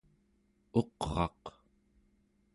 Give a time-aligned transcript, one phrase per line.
[0.79, 1.43] uqraq